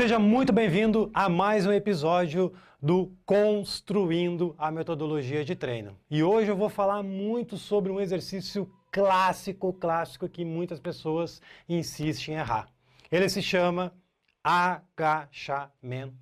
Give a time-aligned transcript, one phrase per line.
[0.00, 5.94] Seja muito bem-vindo a mais um episódio do Construindo a Metodologia de Treino.
[6.10, 12.34] E hoje eu vou falar muito sobre um exercício clássico, clássico que muitas pessoas insistem
[12.34, 12.70] em errar.
[13.12, 13.92] Ele se chama
[14.42, 16.14] agachamento.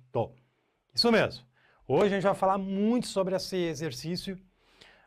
[0.93, 1.45] Isso mesmo.
[1.87, 4.37] Hoje a gente vai falar muito sobre esse exercício,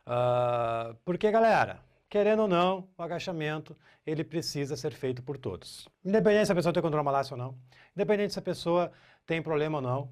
[0.07, 1.79] uh, porque, galera,
[2.13, 3.75] querendo ou não, o agachamento
[4.05, 5.89] ele precisa ser feito por todos.
[6.05, 7.57] Independente se a pessoa tem controle malácia ou não,
[7.95, 8.91] independente se a pessoa
[9.25, 10.11] tem problema ou não,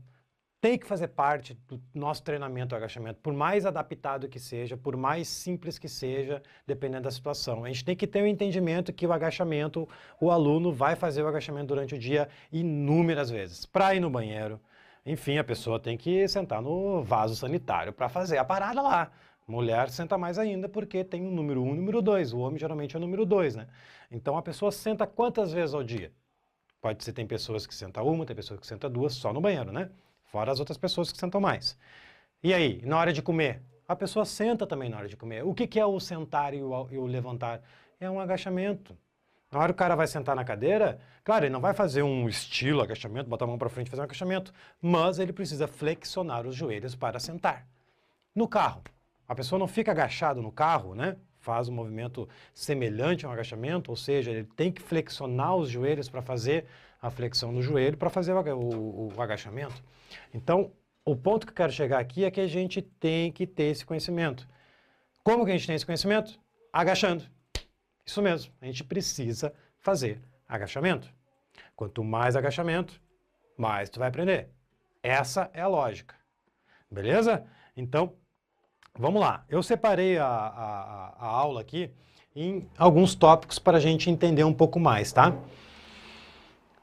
[0.59, 4.97] tem que fazer parte do nosso treinamento o agachamento, por mais adaptado que seja, por
[4.97, 7.65] mais simples que seja, dependendo da situação.
[7.65, 9.87] A gente tem que ter o um entendimento que o agachamento,
[10.19, 14.59] o aluno vai fazer o agachamento durante o dia inúmeras vezes, para ir no banheiro.
[15.05, 19.11] Enfim, a pessoa tem que sentar no vaso sanitário para fazer a parada lá.
[19.47, 22.33] Mulher senta mais ainda porque tem o número 1 um, e o número 2.
[22.33, 23.67] O homem geralmente é o número 2, né?
[24.09, 26.11] Então a pessoa senta quantas vezes ao dia?
[26.81, 29.71] Pode ser, tem pessoas que sentam uma, tem pessoas que sentam duas só no banheiro,
[29.71, 29.89] né?
[30.23, 31.77] Fora as outras pessoas que sentam mais.
[32.43, 33.61] E aí, na hora de comer?
[33.87, 35.43] A pessoa senta também na hora de comer.
[35.45, 37.61] O que, que é o sentar e o, e o levantar?
[37.99, 38.97] É um agachamento.
[39.51, 42.29] Na hora que o cara vai sentar na cadeira, claro, ele não vai fazer um
[42.29, 46.47] estilo agachamento, botar a mão para frente e fazer um agachamento, mas ele precisa flexionar
[46.47, 47.67] os joelhos para sentar.
[48.33, 48.81] No carro,
[49.31, 51.15] a pessoa não fica agachada no carro, né?
[51.39, 56.09] Faz um movimento semelhante a um agachamento, ou seja, ele tem que flexionar os joelhos
[56.09, 56.65] para fazer
[57.01, 59.81] a flexão do joelho, para fazer o, o, o agachamento.
[60.33, 60.73] Então,
[61.05, 63.85] o ponto que eu quero chegar aqui é que a gente tem que ter esse
[63.85, 64.45] conhecimento.
[65.23, 66.37] Como que a gente tem esse conhecimento?
[66.73, 67.23] Agachando.
[68.05, 71.09] Isso mesmo, a gente precisa fazer agachamento.
[71.73, 73.01] Quanto mais agachamento,
[73.55, 74.49] mais tu vai aprender.
[75.01, 76.15] Essa é a lógica.
[76.91, 77.45] Beleza?
[77.77, 78.13] Então,
[78.99, 81.89] Vamos lá, eu separei a, a, a aula aqui
[82.35, 85.33] em alguns tópicos para a gente entender um pouco mais, tá?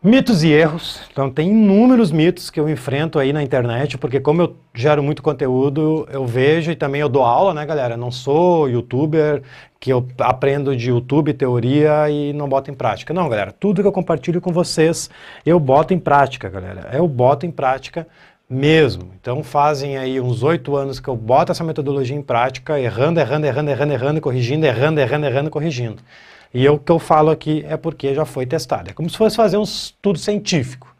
[0.02, 1.02] Mitos e erros.
[1.10, 5.22] Então, tem inúmeros mitos que eu enfrento aí na internet, porque como eu gero muito
[5.22, 7.96] conteúdo, eu vejo e também eu dou aula, né, galera?
[7.96, 9.42] Não sou youtuber,
[9.78, 13.12] que eu aprendo de YouTube, teoria e não boto em prática.
[13.12, 15.10] Não, galera, tudo que eu compartilho com vocês,
[15.44, 16.90] eu boto em prática, galera.
[16.92, 18.06] Eu boto em prática
[18.48, 19.12] mesmo.
[19.20, 23.46] Então fazem aí uns oito anos que eu boto essa metodologia em prática, errando, errando,
[23.46, 26.02] errando, errando, errando, corrigindo, errando, errando, errando, corrigindo.
[26.52, 28.90] E o que eu falo aqui é porque já foi testado.
[28.90, 30.94] É como se fosse fazer um estudo científico.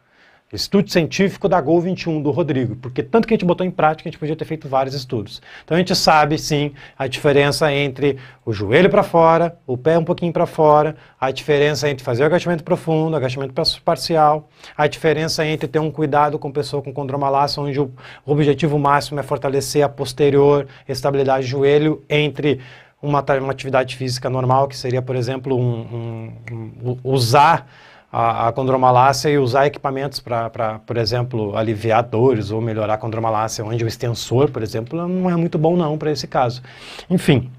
[0.51, 4.09] Estudo científico da Gol 21 do Rodrigo, porque tanto que a gente botou em prática,
[4.09, 5.39] a gente podia ter feito vários estudos.
[5.63, 10.03] Então a gente sabe sim a diferença entre o joelho para fora, o pé um
[10.03, 13.53] pouquinho para fora, a diferença entre fazer o agachamento profundo, agachamento
[13.85, 17.91] parcial, a diferença entre ter um cuidado com pessoa com condromalácia, onde o
[18.25, 22.59] objetivo máximo é fortalecer a posterior estabilidade do joelho entre
[22.99, 27.67] uma, uma atividade física normal, que seria, por exemplo, um, um, um, usar
[28.11, 33.63] a, a condromalácia e usar equipamentos para, por exemplo, aliviar dores ou melhorar a condromalácia,
[33.63, 36.61] onde o extensor, por exemplo, não é muito bom não para esse caso.
[37.09, 37.51] Enfim,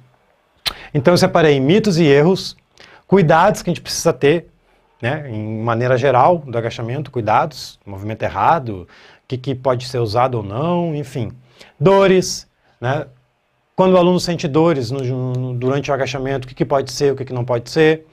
[0.93, 2.57] então eu separei mitos e erros,
[3.07, 4.49] cuidados que a gente precisa ter,
[5.01, 8.87] né, em maneira geral do agachamento, cuidados, movimento errado,
[9.25, 11.33] o que, que pode ser usado ou não, enfim.
[11.79, 12.49] Dores,
[12.81, 13.07] né,
[13.75, 17.13] quando o aluno sente dores no, no, durante o agachamento, o que, que pode ser,
[17.13, 18.07] o que, que não pode ser.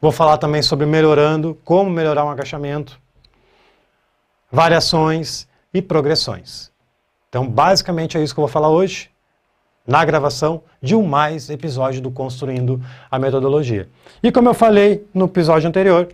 [0.00, 3.00] Vou falar também sobre melhorando, como melhorar um agachamento,
[4.50, 6.70] variações e progressões.
[7.28, 9.10] Então, basicamente é isso que eu vou falar hoje,
[9.86, 12.80] na gravação de um mais episódio do Construindo
[13.10, 13.88] a Metodologia.
[14.22, 16.08] E como eu falei no episódio anterior,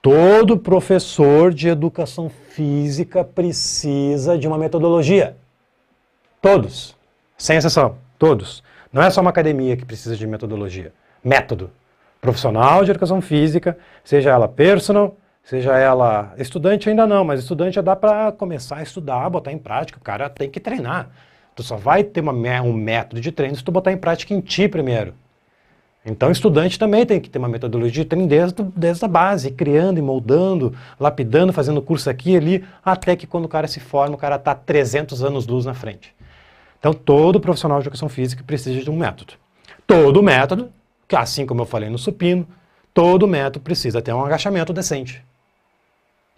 [0.00, 5.36] todo professor de educação física precisa de uma metodologia.
[6.40, 6.96] Todos,
[7.36, 8.62] sem exceção, todos.
[8.92, 10.92] Não é só uma academia que precisa de metodologia.
[11.22, 11.70] Método
[12.20, 17.82] profissional de educação física, seja ela personal, seja ela estudante ainda não, mas estudante já
[17.82, 21.08] dá para começar a estudar, botar em prática, o cara tem que treinar.
[21.54, 22.32] Tu só vai ter uma,
[22.62, 25.14] um método de treino se tu botar em prática em ti primeiro.
[26.04, 29.98] Então, estudante também tem que ter uma metodologia de treino desde, desde a base, criando
[29.98, 34.14] e moldando, lapidando, fazendo curso aqui e ali, até que quando o cara se forma,
[34.14, 36.14] o cara está 300 anos luz na frente.
[36.78, 39.34] Então, todo profissional de educação física precisa de um método.
[39.86, 40.70] Todo método
[41.16, 42.46] assim como eu falei no supino,
[42.92, 45.24] todo método precisa ter um agachamento decente.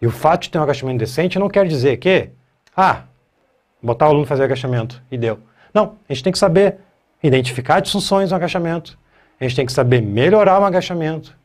[0.01, 2.31] E o fato de ter um agachamento decente não quer dizer que,
[2.77, 3.03] ah,
[3.83, 5.39] botar o aluno fazer agachamento e deu.
[5.73, 6.79] Não, a gente tem que saber
[7.23, 8.99] identificar disfunções no agachamento,
[9.41, 11.37] a gente tem que saber melhorar o agachamento,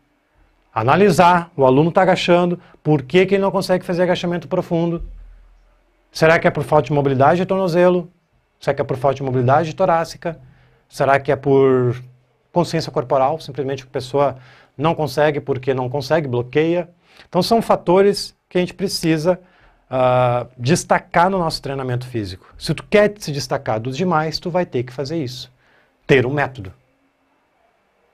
[0.74, 5.04] analisar, o aluno está agachando, por que, que ele não consegue fazer agachamento profundo?
[6.12, 8.12] Será que é por falta de mobilidade de tornozelo?
[8.60, 10.40] Será que é por falta de mobilidade torácica?
[10.90, 11.96] Será que é por
[12.52, 14.38] consciência corporal, simplesmente a pessoa
[14.78, 16.90] não consegue porque não consegue, bloqueia.
[17.28, 19.40] Então são fatores que a gente precisa
[19.92, 22.54] uh, destacar no nosso treinamento físico.
[22.58, 25.52] Se tu quer se destacar dos demais, tu vai ter que fazer isso.
[26.06, 26.72] Ter um método.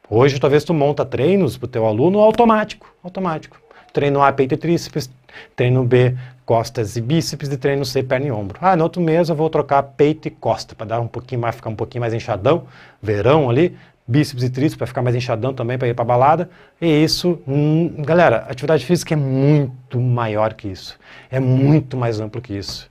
[0.10, 3.60] Hoje, talvez tu monta treinos para o teu aluno automático, automático.
[3.92, 5.10] Treino A, peito e tríceps,
[5.56, 6.16] treino B,
[6.46, 8.58] costas e bíceps e treino C, perna e ombro.
[8.62, 11.56] Ah, no outro mês eu vou trocar peito e costa para dar um pouquinho mais,
[11.56, 12.66] ficar um pouquinho mais inchadão,
[13.02, 13.78] verão ali,
[14.08, 16.50] bíceps e tríceps para ficar mais inchadão também para ir para balada.
[16.82, 20.98] E isso, hum, galera, atividade física é muito maior que isso.
[21.32, 22.90] É muito mais amplo que isso.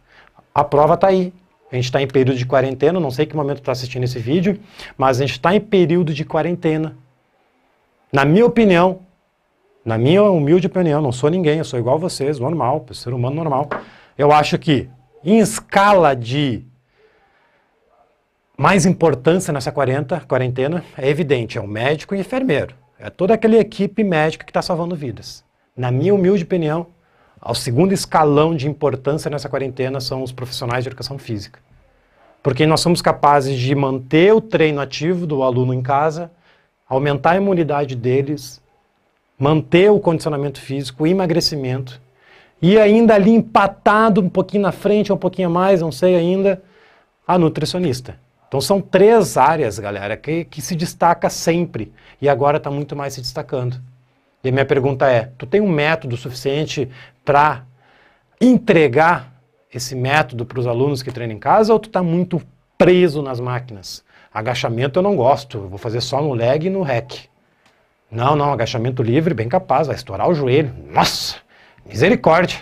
[0.54, 1.32] A prova está aí.
[1.70, 4.60] A gente está em período de quarentena, não sei que momento está assistindo esse vídeo,
[4.96, 6.94] mas a gente está em período de quarentena.
[8.12, 9.00] Na minha opinião,
[9.82, 13.36] na minha humilde opinião, não sou ninguém, eu sou igual a vocês, normal, ser humano
[13.36, 13.70] normal.
[14.18, 14.88] Eu acho que,
[15.24, 16.62] em escala de
[18.62, 22.76] mais importância nessa 40, quarentena é evidente, é o médico e o enfermeiro.
[22.96, 25.44] É toda aquela equipe médica que está salvando vidas.
[25.76, 26.86] Na minha humilde opinião,
[27.44, 31.58] o segundo escalão de importância nessa quarentena são os profissionais de educação física.
[32.40, 36.30] Porque nós somos capazes de manter o treino ativo do aluno em casa,
[36.88, 38.62] aumentar a imunidade deles,
[39.36, 42.00] manter o condicionamento físico, o emagrecimento,
[42.62, 46.62] e ainda ali empatado um pouquinho na frente, um pouquinho mais, não sei ainda,
[47.26, 48.22] a nutricionista.
[48.52, 51.90] Então são três áreas, galera, que, que se destaca sempre
[52.20, 53.80] e agora está muito mais se destacando.
[54.44, 56.86] E a minha pergunta é: tu tem um método suficiente
[57.24, 57.64] para
[58.38, 59.32] entregar
[59.72, 62.42] esse método para os alunos que treinam em casa ou tu está muito
[62.76, 64.04] preso nas máquinas?
[64.34, 67.30] Agachamento eu não gosto, vou fazer só no leg e no rec.
[68.10, 70.74] Não, não, agachamento livre, bem capaz, vai estourar o joelho.
[70.90, 71.36] Nossa,
[71.86, 72.58] misericórdia.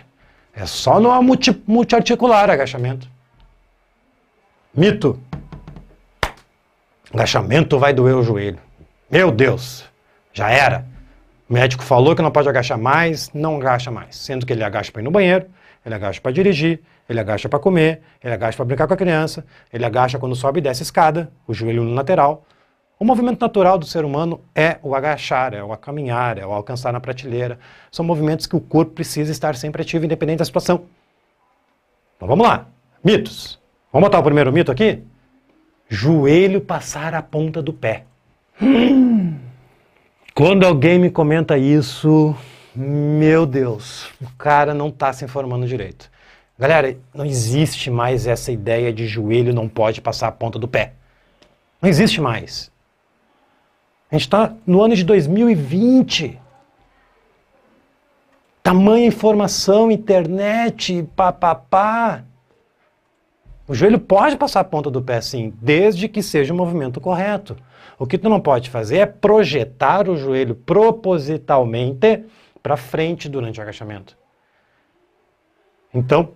[0.54, 3.10] É só no multi, multiarticular agachamento.
[4.72, 5.20] Mito.
[7.12, 8.59] Agachamento vai doer o joelho.
[9.11, 9.85] Meu Deus,
[10.33, 10.85] já era.
[11.49, 14.15] O médico falou que não pode agachar mais, não agacha mais.
[14.17, 15.47] Sendo que ele agacha para ir no banheiro,
[15.85, 19.45] ele agacha para dirigir, ele agacha para comer, ele agacha para brincar com a criança,
[19.73, 22.47] ele agacha quando sobe e desce a escada, o joelho no lateral.
[22.97, 26.93] O movimento natural do ser humano é o agachar, é o caminhar, é o alcançar
[26.93, 27.59] na prateleira.
[27.91, 30.85] São movimentos que o corpo precisa estar sempre ativo, independente da situação.
[32.17, 32.67] Então vamos lá.
[33.03, 33.59] Mitos.
[33.93, 35.03] Vamos botar o primeiro mito aqui?
[35.90, 38.04] Joelho passar a ponta do pé.
[40.32, 42.34] Quando alguém me comenta isso,
[42.75, 46.08] meu Deus, o cara não está se informando direito.
[46.56, 50.92] Galera, não existe mais essa ideia de joelho não pode passar a ponta do pé.
[51.82, 52.70] Não existe mais.
[54.10, 56.38] A gente está no ano de 2020.
[58.62, 61.58] Tamanha informação, internet, papapá.
[61.69, 62.30] Pá, pá.
[63.70, 67.56] O joelho pode passar a ponta do pé sim, desde que seja o movimento correto.
[67.96, 72.25] O que tu não pode fazer é projetar o joelho propositalmente
[72.61, 74.19] para frente durante o agachamento.
[75.94, 76.32] Então,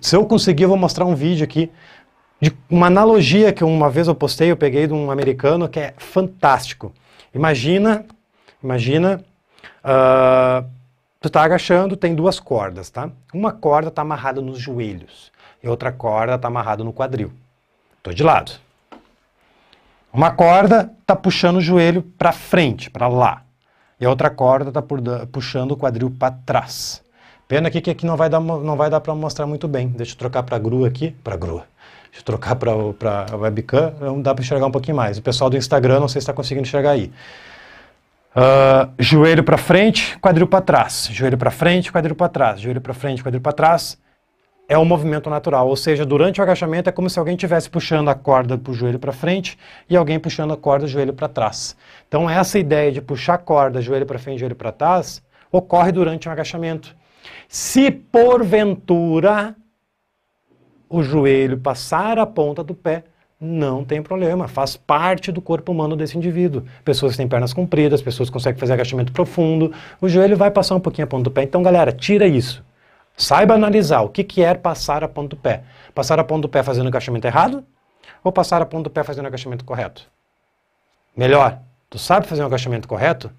[0.00, 1.70] se eu conseguir, eu vou mostrar um vídeo aqui
[2.40, 5.94] de uma analogia que uma vez eu postei, eu peguei de um americano que é
[5.96, 6.92] fantástico.
[7.32, 8.04] Imagina,
[8.60, 9.24] imagina,
[9.84, 10.68] uh,
[11.20, 13.12] tu está agachando, tem duas cordas, tá?
[13.32, 15.30] Uma corda está amarrada nos joelhos
[15.62, 17.32] e outra corda está amarrada no quadril.
[17.98, 18.52] Estou de lado.
[20.12, 23.42] Uma corda está puxando o joelho para frente, para lá.
[24.00, 24.82] E a outra corda está
[25.26, 27.02] puxando o quadril para trás.
[27.46, 29.88] Pena aqui que aqui não vai dar, não vai dar para mostrar muito bem.
[29.88, 31.10] Deixa eu trocar para a grua aqui.
[31.24, 31.66] Para grua.
[32.04, 32.72] Deixa eu trocar para
[33.32, 33.94] a webcam.
[34.00, 35.18] Não dá para enxergar um pouquinho mais.
[35.18, 37.12] O pessoal do Instagram, não sei se está conseguindo enxergar aí.
[38.36, 41.08] Uh, joelho para frente, quadril para trás.
[41.10, 42.60] Joelho para frente, quadril para trás.
[42.60, 43.98] Joelho para frente, quadril para trás
[44.68, 48.10] é um movimento natural, ou seja, durante o agachamento é como se alguém estivesse puxando
[48.10, 49.58] a corda para o joelho para frente
[49.88, 51.74] e alguém puxando a corda do joelho para trás.
[52.06, 56.28] Então essa ideia de puxar a corda joelho para frente, joelho para trás, ocorre durante
[56.28, 56.94] o agachamento.
[57.48, 59.56] Se porventura
[60.86, 63.04] o joelho passar a ponta do pé,
[63.40, 66.64] não tem problema, faz parte do corpo humano desse indivíduo.
[66.84, 70.74] Pessoas que têm pernas compridas, pessoas que conseguem fazer agachamento profundo, o joelho vai passar
[70.74, 71.44] um pouquinho a ponta do pé.
[71.44, 72.64] Então, galera, tira isso.
[73.18, 75.64] Saiba analisar o que, que é passar a ponta do pé.
[75.92, 77.66] Passar a ponta do pé fazendo o agachamento errado
[78.22, 80.08] ou passar a ponta do pé fazendo o agachamento correto?
[81.16, 81.58] Melhor,
[81.90, 83.32] tu sabe fazer um agachamento correto?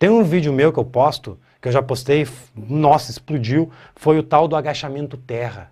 [0.00, 4.22] Tem um vídeo meu que eu posto, que eu já postei, nossa, explodiu, foi o
[4.24, 5.70] tal do agachamento terra.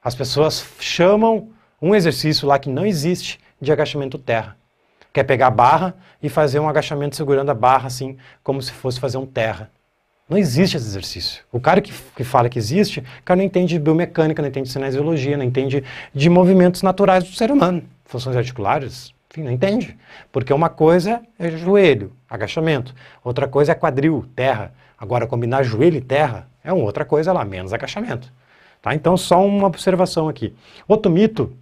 [0.00, 1.48] As pessoas chamam
[1.82, 4.56] um exercício lá que não existe de agachamento terra.
[5.12, 9.00] Quer pegar a barra e fazer um agachamento segurando a barra assim, como se fosse
[9.00, 9.68] fazer um terra.
[10.28, 11.42] Não existe esse exercício.
[11.50, 14.66] O cara que, que fala que existe, o cara não entende de biomecânica, não entende
[14.66, 15.82] de cinesiologia, não entende
[16.14, 17.82] de movimentos naturais do ser humano.
[18.04, 19.96] Funções articulares, enfim, não entende.
[20.30, 22.94] Porque uma coisa é joelho, agachamento.
[23.24, 24.74] Outra coisa é quadril, terra.
[24.98, 28.30] Agora, combinar joelho e terra É uma outra coisa lá, menos agachamento.
[28.82, 28.94] Tá?
[28.94, 30.54] Então, só uma observação aqui.
[30.86, 31.56] Outro mito,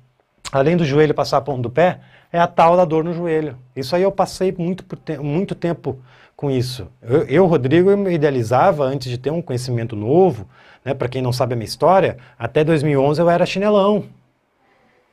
[0.50, 2.00] além do joelho passar a ponta do pé,
[2.32, 3.56] é a tal da dor no joelho.
[3.76, 4.84] Isso aí eu passei muito,
[5.22, 6.00] muito tempo
[6.36, 6.88] com isso.
[7.00, 10.46] Eu, eu, Rodrigo, eu me idealizava antes de ter um conhecimento novo,
[10.84, 14.04] né, para quem não sabe a minha história, até 2011 eu era chinelão.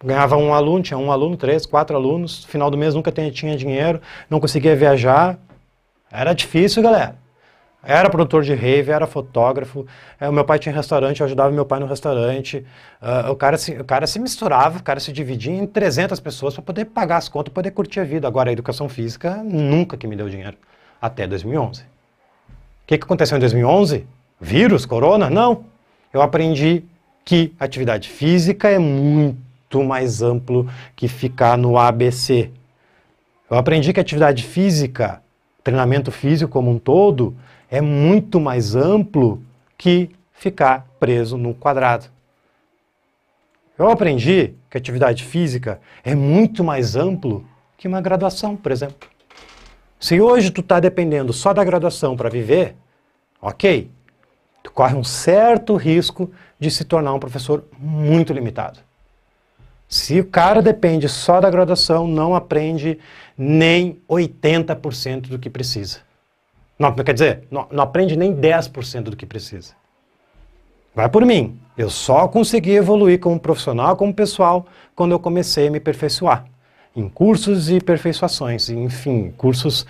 [0.04, 3.56] Ganhava um aluno, tinha um aluno, três, quatro alunos, final do mês nunca tinha, tinha
[3.56, 5.40] dinheiro, não conseguia viajar.
[6.12, 7.16] Era difícil, galera.
[7.86, 9.86] Era produtor de rave, era fotógrafo.
[10.20, 12.66] É, o meu pai tinha restaurante, eu ajudava meu pai no restaurante.
[13.02, 16.54] Uh, o, cara se, o cara se misturava, o cara se dividia em 300 pessoas
[16.54, 18.26] para poder pagar as contas, poder curtir a vida.
[18.26, 20.56] Agora, a educação física nunca que me deu dinheiro,
[21.04, 21.82] até 2011.
[21.82, 21.86] O
[22.88, 24.08] que, que aconteceu em 2011?
[24.40, 25.30] Vírus, corona?
[25.30, 25.66] Não.
[26.14, 26.86] Eu aprendi
[27.26, 32.50] que atividade física é muito mais amplo que ficar no ABC.
[33.52, 35.22] Eu aprendi que atividade física,
[35.62, 37.36] treinamento físico como um todo,
[37.70, 39.44] é muito mais amplo
[39.78, 42.06] que ficar preso no quadrado.
[43.78, 47.46] Eu aprendi que atividade física é muito mais amplo
[47.78, 49.13] que uma graduação, por exemplo.
[50.04, 52.76] Se hoje tu está dependendo só da graduação para viver,
[53.42, 53.90] ok,
[54.62, 56.30] tu corre um certo risco
[56.60, 58.80] de se tornar um professor muito limitado.
[59.88, 63.00] Se o cara depende só da graduação, não aprende
[63.38, 66.00] nem 80% do que precisa.
[66.78, 69.74] Não, quer dizer, não, não aprende nem 10% do que precisa.
[70.94, 71.58] Vai por mim.
[71.78, 74.66] Eu só consegui evoluir como profissional, como pessoal,
[74.98, 76.44] quando eu comecei a me aperfeiçoar.
[76.96, 79.86] Em cursos e aperfeiçoações, enfim, cursos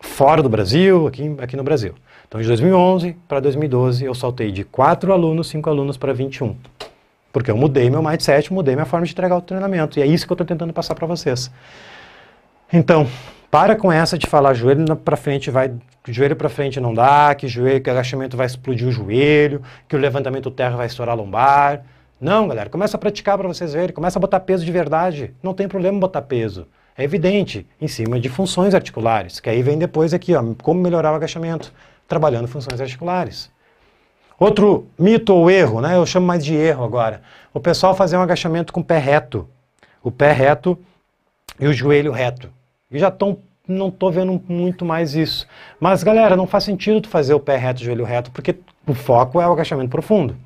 [0.00, 1.94] fora do Brasil, aqui, aqui no Brasil.
[2.28, 6.56] Então, de 2011 para 2012, eu saltei de 4 alunos, 5 alunos para 21.
[7.32, 9.98] Porque eu mudei meu mindset, mudei minha forma de entregar o treinamento.
[9.98, 11.50] E é isso que eu estou tentando passar para vocês.
[12.70, 13.06] Então,
[13.50, 15.72] para com essa de falar joelho para frente vai,
[16.08, 19.98] joelho para frente não dá, que joelho, que agachamento vai explodir o joelho, que o
[19.98, 21.82] levantamento terra vai estourar a lombar.
[22.22, 25.34] Não, galera, começa a praticar para vocês verem, começa a botar peso de verdade.
[25.42, 26.68] Não tem problema botar peso.
[26.96, 31.10] É evidente, em cima de funções articulares, que aí vem depois aqui, ó, como melhorar
[31.10, 31.74] o agachamento,
[32.06, 33.50] trabalhando funções articulares.
[34.38, 35.96] Outro mito ou erro, né?
[35.96, 37.22] Eu chamo mais de erro agora.
[37.52, 39.48] O pessoal fazer um agachamento com o pé reto.
[40.00, 40.78] O pé reto
[41.58, 42.48] e o joelho reto.
[42.88, 45.44] E já tão, não estou vendo muito mais isso.
[45.80, 48.54] Mas, galera, não faz sentido tu fazer o pé reto, joelho reto, porque
[48.86, 50.36] o foco é o agachamento profundo.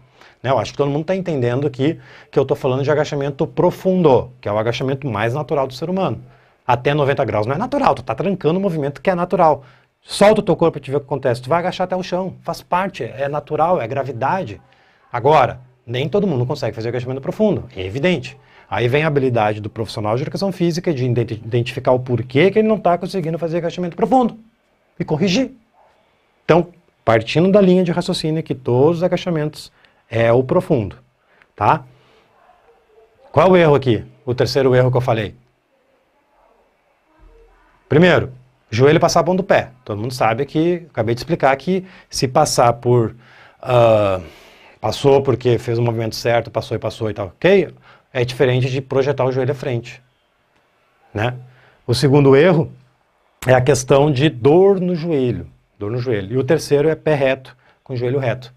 [0.43, 0.51] Né?
[0.51, 1.99] Eu acho que todo mundo está entendendo aqui
[2.31, 5.91] que eu estou falando de agachamento profundo, que é o agachamento mais natural do ser
[5.91, 6.23] humano.
[6.67, 9.65] Até 90 graus não é natural, tu está trancando o movimento que é natural.
[10.03, 11.43] Solta o teu corpo e ver o que acontece.
[11.43, 14.61] Tu vai agachar até o chão, faz parte, é natural, é gravidade.
[15.13, 18.37] Agora, nem todo mundo consegue fazer agachamento profundo, é evidente.
[18.69, 22.67] Aí vem a habilidade do profissional de educação física de identificar o porquê que ele
[22.67, 24.37] não está conseguindo fazer agachamento profundo
[24.99, 25.53] e corrigir.
[26.45, 26.69] Então,
[27.05, 29.71] partindo da linha de raciocínio que todos os agachamentos
[30.11, 30.97] é o profundo,
[31.55, 31.85] tá?
[33.33, 34.05] Qual o erro aqui?
[34.25, 35.35] O terceiro erro que eu falei.
[37.89, 38.33] Primeiro,
[38.71, 39.71] joelho passar a do pé.
[39.85, 43.15] Todo mundo sabe que, acabei de explicar que se passar por...
[43.63, 44.23] Uh,
[44.81, 47.73] passou porque fez o movimento certo, passou e passou e tal, ok?
[48.17, 50.03] é diferente de projetar o joelho à frente.
[51.13, 51.35] Né?
[51.87, 52.73] O segundo erro
[53.47, 55.47] é a questão de dor no joelho.
[55.79, 56.33] Dor no joelho.
[56.33, 58.55] E o terceiro é pé reto, com o joelho reto.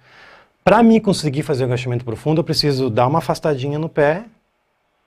[0.69, 4.25] Para mim conseguir fazer o agachamento profundo, eu preciso dar uma afastadinha no pé,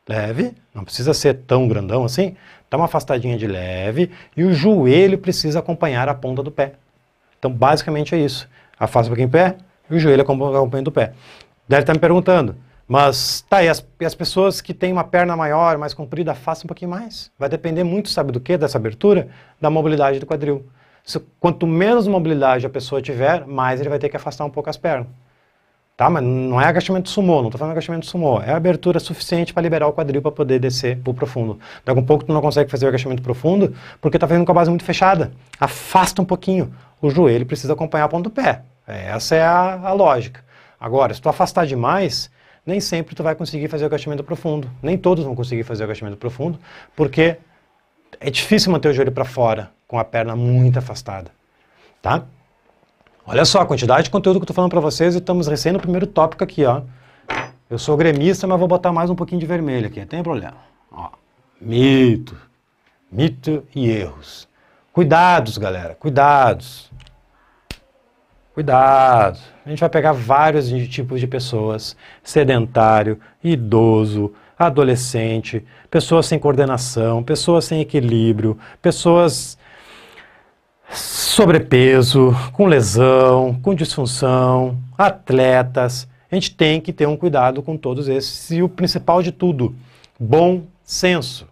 [0.09, 2.35] leve, não precisa ser tão grandão assim,
[2.69, 6.73] dá uma afastadinha de leve, e o joelho precisa acompanhar a ponta do pé.
[7.39, 8.49] Então, basicamente é isso.
[8.77, 9.55] Afasta um pouquinho o pé,
[9.89, 11.13] e o joelho acompanha o pé.
[11.69, 12.57] Deve estar me perguntando,
[12.89, 16.67] mas tá, e as, as pessoas que têm uma perna maior, mais comprida, façam um
[16.67, 17.31] pouquinho mais.
[17.39, 19.29] Vai depender muito, sabe do que, dessa abertura?
[19.61, 20.67] Da mobilidade do quadril.
[21.05, 24.69] Se, quanto menos mobilidade a pessoa tiver, mais ele vai ter que afastar um pouco
[24.69, 25.07] as pernas.
[25.97, 26.09] Tá?
[26.09, 28.41] Mas não é agachamento sumô, não estou falando agachamento sumô.
[28.41, 31.59] É abertura suficiente para liberar o quadril para poder descer o profundo.
[31.85, 34.53] Daqui a um pouco tu não consegue fazer o agachamento profundo porque está fazendo com
[34.53, 35.33] a base muito fechada.
[35.61, 36.75] Afasta um pouquinho.
[37.01, 38.63] O joelho precisa acompanhar a ponta do pé.
[38.87, 40.43] Essa é a, a lógica.
[40.81, 42.31] Agora, se tu afastar demais,
[42.67, 44.71] nem sempre tu vai conseguir fazer o agachamento profundo.
[44.83, 46.59] Nem todos vão conseguir fazer o agachamento profundo,
[46.97, 47.37] porque
[48.21, 51.31] é difícil manter o joelho para fora com a perna muito afastada,
[52.01, 52.25] tá?
[53.25, 55.73] Olha só a quantidade de conteúdo que eu estou falando para vocês e estamos recém
[55.73, 56.83] no primeiro tópico aqui, ó.
[57.71, 60.57] Eu sou gremista, mas vou botar mais um pouquinho de vermelho aqui, não tem problema.
[60.91, 61.09] Ó,
[61.61, 62.37] mito,
[63.11, 64.49] mito e erros.
[64.93, 66.91] Cuidados, galera, cuidados.
[68.53, 69.39] Cuidado!
[69.65, 77.65] A gente vai pegar vários tipos de pessoas: sedentário, idoso, adolescente, pessoas sem coordenação, pessoas
[77.65, 79.57] sem equilíbrio, pessoas
[80.95, 86.09] sobrepeso, com lesão, com disfunção, atletas.
[86.31, 88.51] A gente tem que ter um cuidado com todos esses.
[88.51, 89.75] E o principal de tudo,
[90.19, 91.47] bom senso.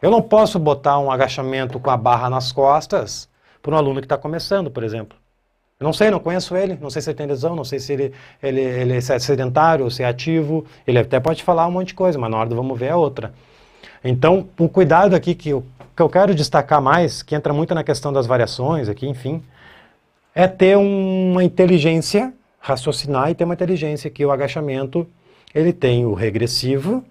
[0.00, 3.28] Eu não posso botar um agachamento com a barra nas costas
[3.60, 5.18] para um aluno que está começando, por exemplo.
[5.80, 7.92] Eu não sei, não conheço ele, não sei se ele tem lesão, não sei se
[7.92, 8.12] ele,
[8.42, 10.64] ele, ele é sedentário ou se é ativo.
[10.86, 12.94] Ele até pode falar um monte de coisa, mas na hora do vamos ver é
[12.94, 13.32] outra.
[14.02, 15.64] Então, o cuidado aqui que eu,
[15.98, 19.42] que eu quero destacar mais, que entra muito na questão das variações aqui, enfim,
[20.32, 25.08] é ter uma inteligência, raciocinar e ter uma inteligência que o agachamento,
[25.52, 27.04] ele tem o regressivo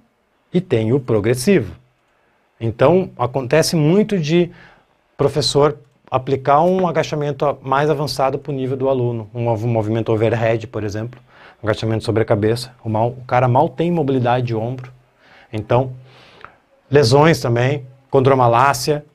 [0.53, 1.75] e tem o progressivo.
[2.61, 4.49] Então, acontece muito de
[5.17, 5.77] professor
[6.09, 11.19] aplicar um agachamento mais avançado para o nível do aluno, um movimento overhead, por exemplo,
[11.61, 12.73] agachamento sobre a cabeça.
[12.81, 14.93] O, mal, o cara mal tem mobilidade de ombro.
[15.51, 15.91] Então,
[16.89, 19.05] lesões também, condromalácia,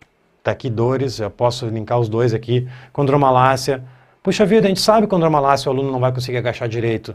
[0.42, 2.68] tá aqui dores, eu posso linkar os dois aqui.
[2.92, 3.82] Condromalácia,
[4.22, 7.14] puxa vida, a gente sabe que condromalácia o aluno não vai conseguir agachar direito.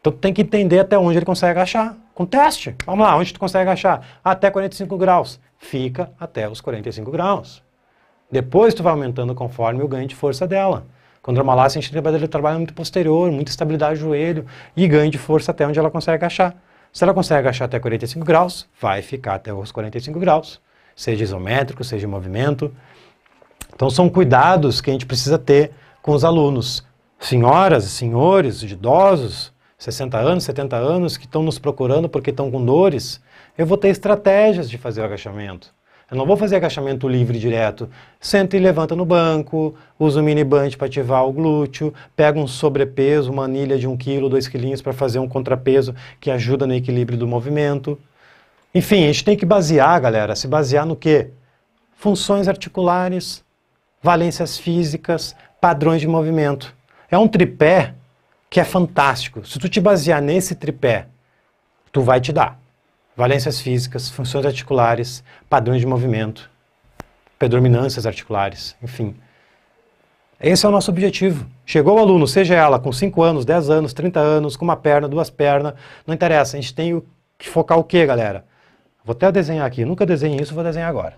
[0.00, 1.96] Então tem que entender até onde ele consegue agachar.
[2.14, 2.74] Com teste.
[2.86, 4.02] Vamos lá, onde tu consegue agachar?
[4.24, 5.40] Até 45 graus.
[5.58, 7.62] Fica até os 45 graus.
[8.30, 10.86] Depois tu vai aumentando conforme o ganho de força dela.
[11.22, 14.46] Condromalácia a gente trabalha, trabalha muito posterior, muita estabilidade do joelho
[14.76, 16.54] e ganho de força até onde ela consegue agachar.
[16.92, 20.60] Se ela consegue agachar até 45 graus, vai ficar até os 45 graus,
[20.96, 22.74] seja isométrico, seja em movimento.
[23.74, 25.70] Então são cuidados que a gente precisa ter
[26.02, 26.84] com os alunos.
[27.20, 33.20] Senhoras, senhores, idosos, 60 anos, 70 anos, que estão nos procurando porque estão com dores,
[33.56, 35.74] eu vou ter estratégias de fazer o agachamento.
[36.10, 37.90] Eu não vou fazer agachamento livre direto.
[38.20, 42.46] Senta e levanta no banco, usa o mini band para ativar o glúteo, pega um
[42.46, 46.74] sobrepeso, uma anilha de 1 kg, 2 kg para fazer um contrapeso que ajuda no
[46.74, 47.98] equilíbrio do movimento.
[48.76, 51.30] Enfim, a gente tem que basear, galera, se basear no quê?
[51.96, 53.42] Funções articulares,
[54.02, 56.74] valências físicas, padrões de movimento.
[57.10, 57.94] É um tripé
[58.50, 59.46] que é fantástico.
[59.46, 61.06] Se tu te basear nesse tripé,
[61.90, 62.60] tu vai te dar
[63.16, 66.50] valências físicas, funções articulares, padrões de movimento,
[67.38, 69.16] predominâncias articulares, enfim.
[70.38, 71.46] Esse é o nosso objetivo.
[71.64, 75.08] Chegou o aluno, seja ela com 5 anos, 10 anos, 30 anos, com uma perna,
[75.08, 75.72] duas pernas,
[76.06, 76.58] não interessa.
[76.58, 77.02] A gente tem
[77.38, 78.44] que focar o que, galera?
[79.06, 79.80] Vou até desenhar aqui.
[79.80, 81.16] Eu nunca desenhei isso, vou desenhar agora.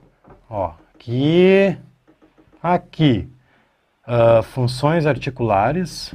[0.49, 1.77] Ó, aqui,
[2.63, 3.29] aqui.
[4.07, 6.15] Uh, funções articulares.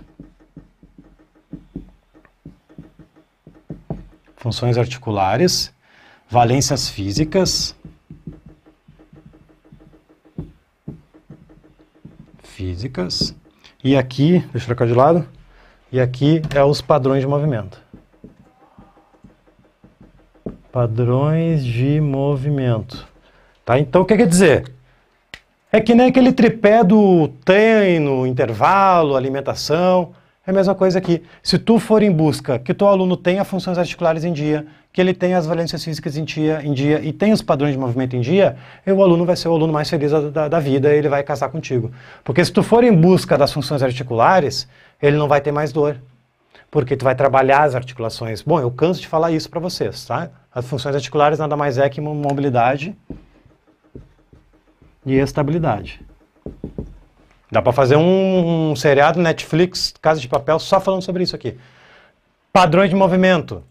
[4.38, 5.74] Funções articulares
[6.34, 7.76] valências físicas,
[12.42, 13.36] físicas,
[13.84, 15.30] e aqui, deixa eu trocar de lado,
[15.92, 17.83] e aqui é os padrões de movimento.
[20.74, 23.08] Padrões de movimento.
[23.64, 23.78] Tá?
[23.78, 24.72] Então, o que quer dizer?
[25.72, 30.14] É que nem aquele tripé do treino, intervalo, alimentação.
[30.48, 31.22] É a mesma coisa aqui.
[31.44, 35.00] Se tu for em busca que o teu aluno tenha funções articulares em dia, que
[35.00, 38.16] ele tenha as valências físicas em dia, em dia e tenha os padrões de movimento
[38.16, 38.56] em dia,
[38.88, 41.50] o aluno vai ser o aluno mais feliz da, da vida e ele vai casar
[41.50, 41.92] contigo.
[42.24, 44.68] Porque se tu for em busca das funções articulares,
[45.00, 46.00] ele não vai ter mais dor.
[46.74, 48.42] Porque tu vai trabalhar as articulações.
[48.42, 50.32] Bom, eu canso de falar isso para vocês, tá?
[50.52, 52.98] As funções articulares nada mais é que mobilidade
[55.06, 56.02] e estabilidade.
[57.52, 61.60] Dá para fazer um, um seriado Netflix, Casa de Papel, só falando sobre isso aqui.
[62.52, 63.64] Padrões de movimento.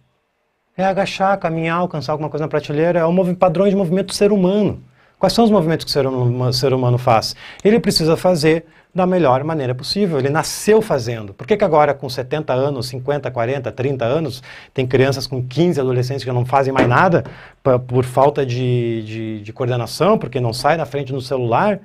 [0.76, 3.00] É agachar, caminhar, alcançar alguma coisa na prateleira.
[3.00, 4.80] É o padrão de movimento do ser humano.
[5.22, 7.36] Quais são os movimentos que o ser humano, ser humano faz?
[7.62, 10.18] Ele precisa fazer da melhor maneira possível.
[10.18, 11.32] Ele nasceu fazendo.
[11.32, 14.42] Por que, que agora, com 70 anos, 50, 40, 30 anos,
[14.74, 17.22] tem crianças com 15 adolescentes que não fazem mais nada
[17.62, 21.78] pra, por falta de, de, de coordenação, porque não sai na frente do celular?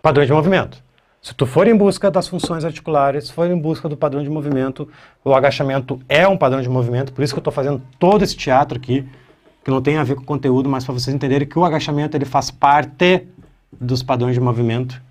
[0.00, 0.80] Padrão de movimento.
[1.20, 4.88] Se tu for em busca das funções articulares, for em busca do padrão de movimento,
[5.24, 8.36] o agachamento é um padrão de movimento, por isso que eu estou fazendo todo esse
[8.36, 9.04] teatro aqui,
[9.66, 12.16] que não tem a ver com o conteúdo, mas para vocês entenderem que o agachamento
[12.16, 13.26] ele faz parte
[13.72, 15.02] dos padrões de movimento.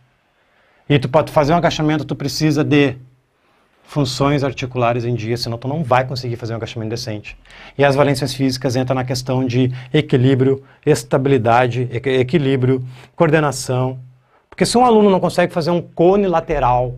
[0.87, 2.95] E tu pode fazer um agachamento, tu precisa de
[3.83, 7.37] funções articulares em dia, senão tu não vai conseguir fazer um agachamento decente.
[7.77, 12.81] E as valências físicas entram na questão de equilíbrio, estabilidade, equilíbrio,
[13.13, 13.99] coordenação,
[14.49, 16.95] porque se um aluno não consegue fazer um cone lateral,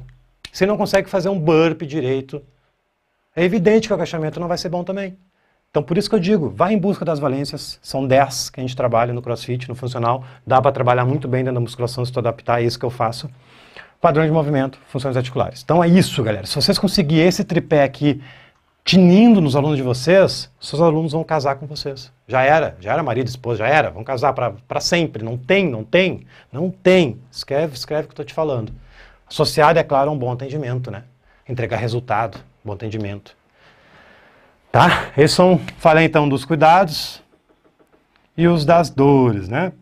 [0.53, 2.39] se ele não consegue fazer um burp direito,
[3.35, 5.17] é evidente que o agachamento não vai ser bom também.
[5.77, 7.77] Então, por isso que eu digo, vá em busca das valências.
[7.83, 10.23] São 10 que a gente trabalha no CrossFit, no funcional.
[10.43, 12.89] Dá para trabalhar muito bem dentro da musculação se tu adaptar, é isso que eu
[12.89, 13.29] faço.
[14.01, 15.61] Padrão de movimento, funções articulares.
[15.63, 16.47] Então é isso, galera.
[16.47, 18.19] Se vocês conseguirem esse tripé aqui,
[18.83, 22.11] tinindo nos alunos de vocês, seus alunos vão casar com vocês.
[22.27, 25.23] Já era, já era marido, esposa, já era, vão casar para sempre.
[25.23, 27.19] Não tem, não tem, não tem.
[27.31, 28.73] Escreve, escreve o que eu estou te falando.
[29.29, 31.03] Associado, é claro, a um bom atendimento, né?
[31.47, 33.36] Entregar resultado, bom atendimento.
[34.77, 35.09] Tá?
[35.17, 37.19] Esses são, falei então dos cuidados
[38.37, 39.73] e os das dores, né?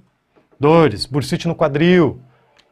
[0.58, 2.22] Dores, bursite no quadril.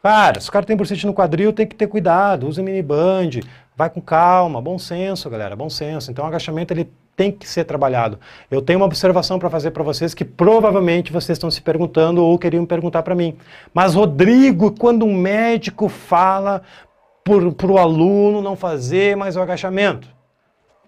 [0.01, 3.41] Cara, se o cara tem bursite no quadril, tem que ter cuidado, usa miniband,
[3.75, 6.12] vai com calma, bom senso, galera, bom senso.
[6.12, 8.17] Então o agachamento ele tem que ser trabalhado.
[8.49, 12.39] Eu tenho uma observação para fazer para vocês que provavelmente vocês estão se perguntando ou
[12.39, 13.36] queriam perguntar para mim.
[13.73, 16.62] Mas Rodrigo, quando um médico fala
[17.21, 20.07] para o aluno não fazer mais o agachamento,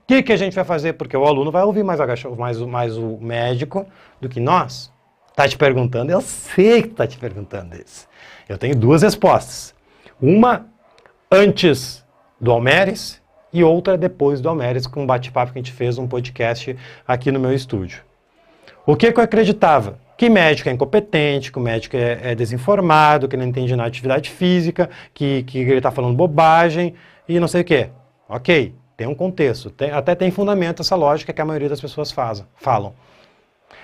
[0.06, 0.94] o que, que a gente vai fazer?
[0.94, 2.00] Porque o aluno vai ouvir mais,
[2.38, 3.88] mais, mais o médico
[4.22, 4.94] do que nós.
[5.32, 6.12] Está te perguntando?
[6.12, 8.08] Eu sei que está te perguntando isso.
[8.48, 9.74] Eu tenho duas respostas.
[10.22, 10.68] Uma
[11.32, 12.06] antes
[12.40, 13.20] do Almeres
[13.52, 17.32] e outra depois do Almeres, com um bate-papo que a gente fez, um podcast aqui
[17.32, 18.04] no meu estúdio.
[18.86, 19.98] O que, que eu acreditava?
[20.16, 23.96] Que médico é incompetente, que o médico é, é desinformado, que não entende nada de
[23.96, 26.94] atividade física, que, que ele está falando bobagem
[27.28, 27.90] e não sei o quê.
[28.30, 32.12] Ok, tem um contexto, tem, até tem fundamento essa lógica que a maioria das pessoas
[32.12, 32.94] faz, falam.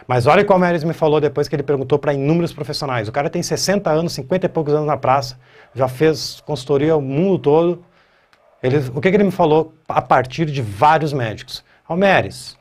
[0.08, 3.08] Mas olha como o Meres me falou depois que ele perguntou para inúmeros profissionais.
[3.08, 5.38] O cara tem 60 anos, 50 e poucos anos na praça,
[5.76, 7.86] já fez consultoria o mundo todo.
[8.64, 11.64] Ele, o que, que ele me falou a partir de vários médicos?
[11.88, 12.58] Almeres,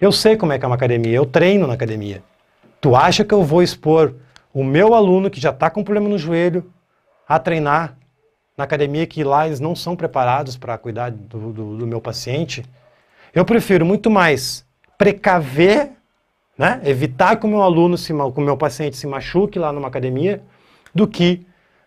[0.00, 2.22] eu sei como é que é uma academia, eu treino na academia.
[2.80, 4.14] Tu acha que eu vou expor
[4.52, 6.72] o meu aluno que já está com problema no joelho
[7.28, 7.96] a treinar
[8.60, 12.62] na academia que lá eles não são preparados para cuidar do, do, do, meu paciente,
[13.34, 14.66] eu prefiro muito mais
[14.98, 15.92] precaver,
[16.58, 19.88] né, evitar que o meu aluno, se, que o meu paciente se machuque lá numa
[19.88, 20.42] academia,
[20.94, 21.46] do que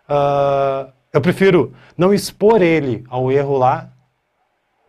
[0.10, 3.90] uh, eu prefiro não expor ele ao erro lá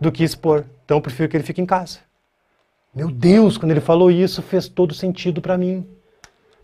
[0.00, 0.64] do que expor.
[0.86, 1.98] Então eu prefiro que ele fique em casa.
[2.94, 5.86] Meu Deus, quando ele falou isso, fez todo sentido para mim.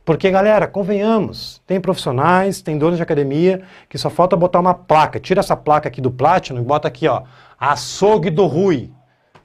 [0.05, 5.21] Porque, galera, convenhamos, tem profissionais, tem donos de academia que só falta botar uma placa.
[5.21, 7.23] Tira essa placa aqui do Platinum e bota aqui, ó,
[7.59, 8.91] açougue do Rui.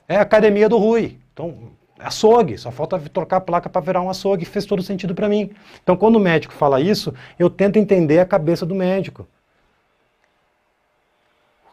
[0.08, 1.20] É a academia do Rui.
[1.34, 5.28] Então, açougue, só falta trocar a placa para virar um açougue, fez todo sentido para
[5.28, 5.52] mim.
[5.84, 9.28] Então, quando o médico fala isso, eu tento entender a cabeça do médico.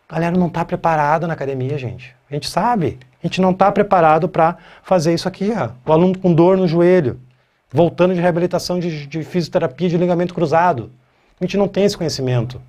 [0.08, 2.14] A galera não está preparada na academia, gente.
[2.30, 2.98] A gente sabe.
[3.22, 5.50] A gente não está preparado para fazer isso aqui.
[5.56, 5.70] Ó.
[5.88, 7.18] O aluno com dor no joelho
[7.72, 10.90] voltando de reabilitação de, de fisioterapia de ligamento cruzado.
[11.40, 12.60] A gente não tem esse conhecimento.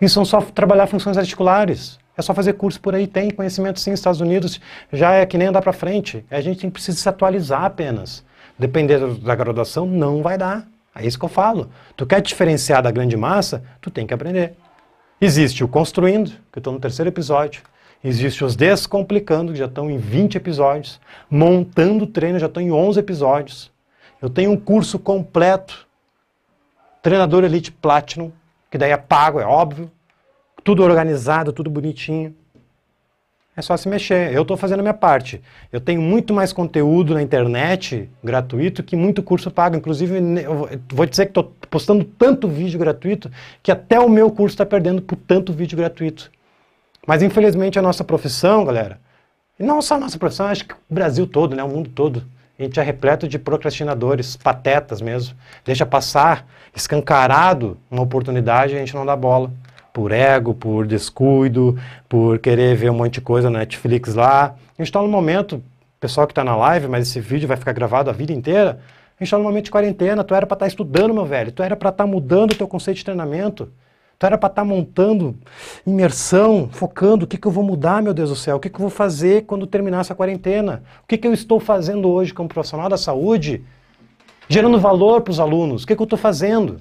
[0.00, 1.98] Isso é só trabalhar funções articulares.
[2.16, 4.60] É só fazer curso por aí, tem conhecimento sim, Estados Unidos
[4.92, 6.24] já é que nem andar para frente.
[6.30, 8.24] A gente precisa se atualizar apenas.
[8.56, 10.64] Dependendo da graduação, não vai dar.
[10.94, 11.70] É isso que eu falo.
[11.96, 14.54] Tu quer diferenciar da grande massa, tu tem que aprender.
[15.20, 17.62] Existe o Construindo, que eu estou no terceiro episódio.
[18.02, 21.00] Existe os Descomplicando, que já estão em 20 episódios.
[21.28, 23.73] Montando treino, já estão em 11 episódios.
[24.24, 25.86] Eu tenho um curso completo,
[27.02, 28.32] treinador Elite Platinum,
[28.70, 29.92] que daí é pago, é óbvio,
[30.64, 32.34] tudo organizado, tudo bonitinho.
[33.54, 34.32] É só se mexer.
[34.32, 35.42] Eu estou fazendo a minha parte.
[35.70, 39.76] Eu tenho muito mais conteúdo na internet gratuito que muito curso pago.
[39.76, 43.30] Inclusive, eu vou dizer que estou postando tanto vídeo gratuito
[43.62, 46.32] que até o meu curso está perdendo por tanto vídeo gratuito.
[47.06, 48.98] Mas infelizmente a nossa profissão, galera,
[49.60, 52.24] e não só a nossa profissão, acho que o Brasil todo, né, o mundo todo,
[52.58, 55.34] a gente é repleto de procrastinadores, patetas mesmo.
[55.64, 59.50] Deixa passar escancarado uma oportunidade e a gente não dá bola.
[59.92, 64.46] Por ego, por descuido, por querer ver um monte de coisa na Netflix lá.
[64.46, 65.62] A gente está no momento,
[66.00, 68.80] pessoal que está na live, mas esse vídeo vai ficar gravado a vida inteira.
[69.16, 71.52] A gente está no momento de quarentena, tu era para estar tá estudando, meu velho.
[71.52, 73.68] Tu era para estar tá mudando o teu conceito de treinamento.
[74.24, 75.36] Tu era para estar tá montando
[75.86, 78.76] imersão, focando o que, que eu vou mudar, meu Deus do céu, o que, que
[78.76, 82.48] eu vou fazer quando terminar essa quarentena, o que, que eu estou fazendo hoje como
[82.48, 83.62] profissional da saúde,
[84.48, 86.80] gerando valor para os alunos, o que, que eu estou fazendo.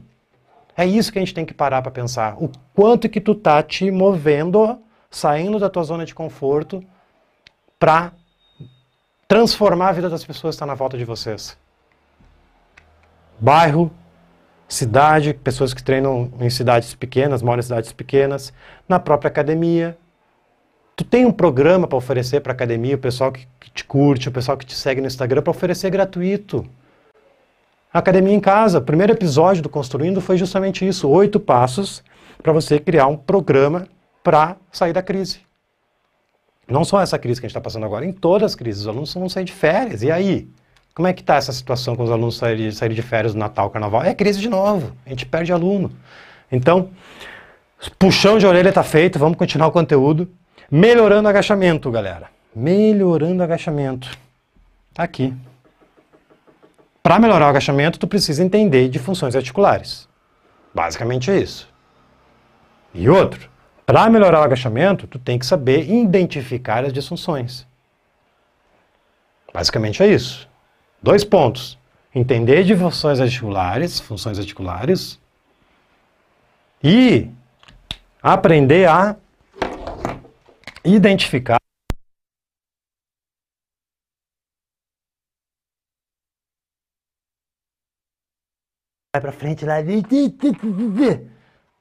[0.77, 2.41] É isso que a gente tem que parar para pensar.
[2.41, 4.79] O quanto que tu tá te movendo,
[5.11, 6.81] saindo da tua zona de conforto,
[7.77, 8.13] para
[9.27, 11.57] transformar a vida das pessoas que estão na volta de vocês.
[13.37, 13.91] Bairro,
[14.67, 18.53] cidade, pessoas que treinam em cidades pequenas, moram em cidades pequenas,
[18.87, 19.97] na própria academia.
[20.95, 24.29] Tu tem um programa para oferecer para a academia, o pessoal que, que, te curte,
[24.29, 26.65] o pessoal que te segue no Instagram, para oferecer gratuito.
[27.91, 32.03] Academia em Casa, o primeiro episódio do Construindo foi justamente isso: oito passos
[32.41, 33.87] para você criar um programa
[34.23, 35.39] para sair da crise.
[36.67, 38.83] Não só essa crise que a gente está passando agora, em todas as crises.
[38.83, 40.01] Os alunos vão sair de férias.
[40.01, 40.47] E aí?
[40.93, 44.03] Como é que está essa situação com os alunos saírem, de férias no Natal, Carnaval?
[44.03, 45.91] É crise de novo, a gente perde aluno.
[46.51, 46.91] Então,
[47.97, 50.29] puxão de orelha está feito, vamos continuar o conteúdo.
[50.69, 52.29] Melhorando agachamento, galera.
[52.55, 54.09] Melhorando agachamento.
[54.93, 55.33] Tá aqui.
[57.01, 60.07] Para melhorar o agachamento, tu precisa entender de funções articulares.
[60.73, 61.67] Basicamente é isso.
[62.93, 63.49] E outro,
[63.85, 67.65] para melhorar o agachamento, tu tem que saber identificar as disfunções.
[69.51, 70.47] Basicamente é isso.
[71.03, 71.77] Dois pontos.
[72.15, 75.19] Entender de funções articulares, funções articulares,
[76.81, 77.29] e
[78.21, 79.17] aprender a
[80.85, 81.57] identificar
[89.15, 89.75] vai para frente lá.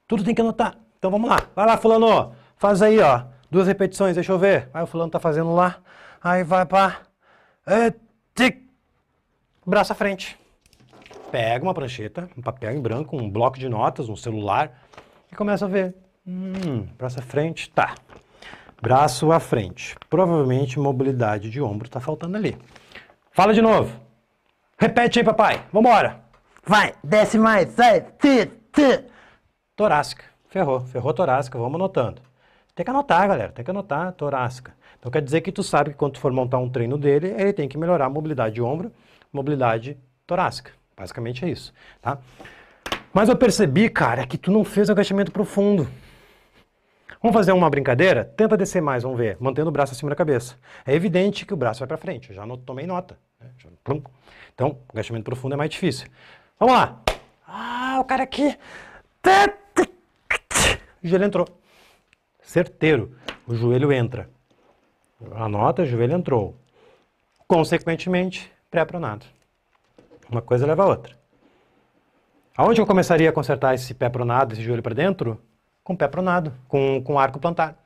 [0.07, 0.77] Tudo tem que anotar.
[0.99, 1.49] Então vamos lá.
[1.55, 2.35] Vai lá, fulano.
[2.57, 3.25] Faz aí, ó.
[3.51, 4.69] Duas repetições, deixa eu ver.
[4.75, 5.81] Aí o fulano tá fazendo lá.
[6.23, 7.03] Aí vai para
[9.67, 10.39] braço à frente.
[11.31, 14.83] Pega uma prancheta, um papel em branco, um bloco de notas, um celular
[15.31, 15.95] e começa a ver.
[16.27, 17.95] Hum, braço à frente, tá.
[18.81, 19.97] Braço à frente.
[20.11, 22.57] Provavelmente mobilidade de ombro está faltando ali.
[23.31, 23.99] Fala de novo.
[24.77, 25.65] Repete aí, papai.
[25.73, 26.21] Vambora.
[26.65, 29.07] Vai, desce mais, sai, tira, tira.
[29.75, 30.25] Torácica.
[30.49, 32.21] Ferrou, ferrou torácica, vamos anotando.
[32.75, 34.75] Tem que anotar, galera, tem que anotar torácica.
[34.99, 37.53] Então quer dizer que tu sabe que quando tu for montar um treino dele, ele
[37.53, 38.93] tem que melhorar a mobilidade de ombro,
[39.33, 40.73] mobilidade torácica.
[40.97, 42.19] Basicamente é isso, tá?
[43.13, 45.89] Mas eu percebi, cara, que tu não fez agachamento profundo.
[47.21, 48.25] Vamos fazer uma brincadeira?
[48.25, 50.57] Tenta descer mais, vamos ver, mantendo o braço acima da cabeça.
[50.85, 53.19] É evidente que o braço vai para frente, eu já não tomei nota.
[53.41, 53.49] Né?
[54.55, 56.09] Então, agachamento profundo é mais difícil.
[56.59, 57.01] Vamos lá.
[57.47, 58.57] Ah, o cara aqui.
[61.03, 61.49] O joelho entrou.
[62.43, 63.17] Certeiro.
[63.47, 64.29] O joelho entra.
[65.33, 66.57] Anota, o joelho entrou.
[67.47, 69.27] Consequentemente, pré-pronado.
[70.31, 71.15] Uma coisa leva a outra.
[72.57, 75.39] Aonde eu começaria a consertar esse pé pronado, esse joelho para dentro?
[75.85, 77.77] Com pé pronado, com, com arco plantar.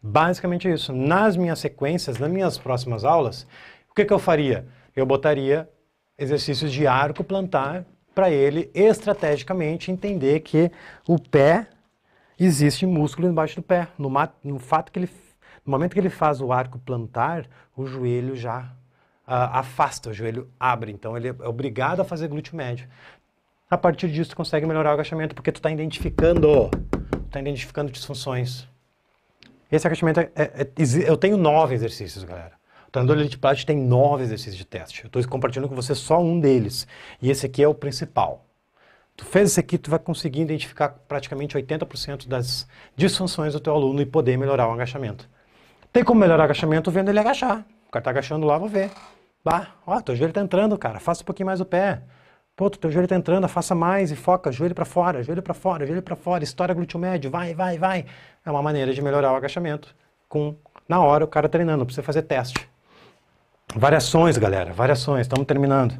[0.00, 0.92] Basicamente isso.
[0.92, 3.42] Nas minhas sequências, nas minhas próximas aulas,
[3.90, 4.68] o que, que eu faria?
[4.94, 5.68] Eu botaria
[6.16, 10.70] exercícios de arco plantar para ele estrategicamente entender que
[11.08, 11.66] o pé
[12.38, 13.88] existe músculo embaixo do pé.
[13.98, 14.08] No,
[14.44, 15.10] no fato que ele,
[15.64, 18.70] no momento que ele faz o arco plantar, o joelho já
[19.26, 20.92] afasta, o joelho abre.
[20.92, 22.88] Então ele é obrigado a fazer glúteo médio.
[23.68, 26.70] A partir disso, tu consegue melhorar o agachamento porque tu está identificando,
[27.26, 28.66] está identificando disfunções.
[29.70, 30.68] Esse agachamento é, é, é,
[31.10, 32.52] eu tenho nove exercícios, galera.
[32.92, 35.02] Treinador Elite Prática tem nove exercícios de teste.
[35.02, 36.86] Eu estou compartilhando com você só um deles.
[37.20, 38.46] E esse aqui é o principal.
[39.16, 44.00] Tu fez esse aqui, tu vai conseguir identificar praticamente 80% das disfunções do teu aluno
[44.00, 45.28] e poder melhorar o agachamento.
[45.92, 47.66] Tem como melhorar o agachamento vendo ele agachar.
[47.88, 48.90] O cara está agachando lá, vou ver.
[49.46, 50.98] Bah, ó, teu joelho está entrando, cara.
[50.98, 52.02] Faça um pouquinho mais o pé.
[52.56, 54.50] Pô, teu joelho está entrando, faça mais e foca.
[54.50, 56.42] Joelho para fora, joelho para fora, joelho para fora.
[56.42, 58.06] Estoura glúteo médio, vai, vai, vai.
[58.44, 59.94] É uma maneira de melhorar o agachamento
[60.28, 60.56] com,
[60.88, 61.86] na hora, o cara treinando.
[61.86, 62.68] Precisa fazer teste.
[63.72, 65.94] Variações, galera, variações, estamos terminando.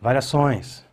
[0.00, 0.84] Variações.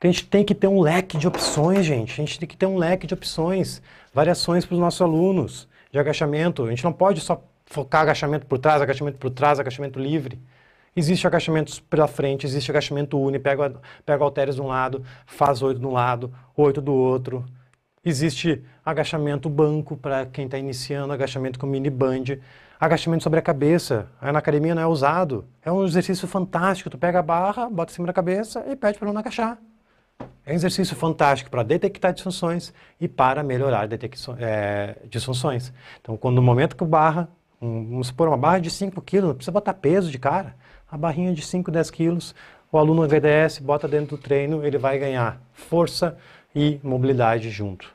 [0.00, 2.12] A gente tem que ter um leque de opções, gente.
[2.12, 3.82] A gente tem que ter um leque de opções,
[4.14, 6.64] variações para os nossos alunos de agachamento.
[6.64, 10.40] A gente não pode só focar agachamento por trás, agachamento por trás, agachamento livre.
[10.98, 13.72] Existe agachamento pela frente, existe agachamento uni, pega,
[14.04, 17.44] pega halteres de um lado, faz oito de um lado, oito do outro.
[18.04, 22.24] Existe agachamento banco para quem está iniciando, agachamento com mini band
[22.80, 24.08] agachamento sobre a cabeça.
[24.20, 25.44] Aí na academia não é usado.
[25.62, 26.90] É um exercício fantástico.
[26.90, 29.58] Tu pega a barra, bota em cima da cabeça e pede para não agachar.
[30.44, 33.88] É um exercício fantástico para detectar disfunções e para melhorar
[34.38, 35.72] é, disfunções.
[36.00, 37.28] Então, quando no momento que o barra,
[37.60, 40.56] um, vamos supor, uma barra de 5 quilos, não precisa botar peso de cara.
[40.90, 42.34] A barrinha de 5, 10 quilos,
[42.72, 46.16] o aluno VDS bota dentro do treino, ele vai ganhar força
[46.54, 47.92] e mobilidade junto.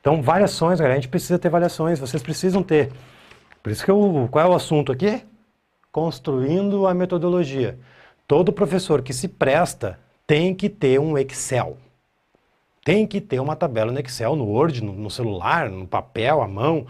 [0.00, 2.90] Então, variações, galera, a gente precisa ter variações, vocês precisam ter
[3.62, 5.22] por isso que eu, qual é o assunto aqui?
[5.92, 7.78] Construindo a metodologia.
[8.26, 11.76] Todo professor que se presta tem que ter um Excel.
[12.82, 16.48] Tem que ter uma tabela no Excel, no Word, no, no celular, no papel, à
[16.48, 16.86] mão.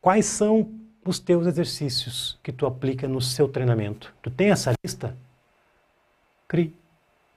[0.00, 0.68] Quais são
[1.08, 4.14] os teus exercícios que tu aplica no seu treinamento?
[4.20, 5.16] Tu tem essa lista?
[6.46, 6.74] Cri,